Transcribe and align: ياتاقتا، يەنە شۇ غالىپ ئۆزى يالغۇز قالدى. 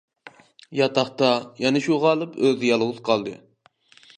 ياتاقتا، 0.77 1.29
يەنە 1.65 1.81
شۇ 1.89 1.99
غالىپ 2.07 2.35
ئۆزى 2.47 2.73
يالغۇز 2.73 3.07
قالدى. 3.11 3.37